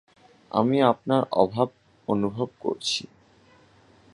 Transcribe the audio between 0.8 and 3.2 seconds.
আপনার অভাব অনুভব করছি।